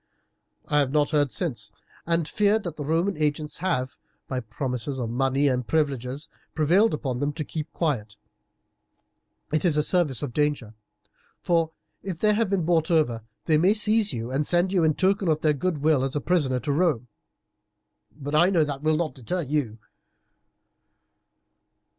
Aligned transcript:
I 0.67 0.79
have 0.79 0.89
not 0.89 1.11
heard 1.11 1.31
since, 1.31 1.69
and 2.07 2.27
fear 2.27 2.57
that 2.57 2.75
the 2.75 2.83
Roman 2.83 3.15
agents 3.17 3.57
have, 3.57 3.99
by 4.27 4.39
promises 4.39 4.97
of 4.97 5.11
money 5.11 5.47
and 5.47 5.67
privileges, 5.67 6.27
prevailed 6.55 6.95
upon 6.95 7.19
them 7.19 7.31
to 7.33 7.43
keep 7.43 7.71
quiet. 7.71 8.17
It 9.53 9.63
is 9.63 9.77
a 9.77 9.83
service 9.83 10.23
of 10.23 10.33
danger; 10.33 10.73
for 11.39 11.69
if 12.01 12.17
they 12.17 12.33
have 12.33 12.49
been 12.49 12.65
bought 12.65 12.89
over 12.89 13.21
they 13.45 13.59
may 13.59 13.75
seize 13.75 14.11
you 14.11 14.31
and 14.31 14.43
send 14.47 14.73
you 14.73 14.83
in 14.83 14.95
token 14.95 15.27
of 15.27 15.41
their 15.41 15.53
goodwill 15.53 16.03
as 16.03 16.15
a 16.15 16.19
prisoner 16.19 16.59
to 16.61 16.71
Rome; 16.71 17.07
but 18.15 18.33
I 18.33 18.49
know 18.49 18.63
that 18.63 18.81
will 18.81 18.97
not 18.97 19.13
deter 19.13 19.43
you." 19.43 19.77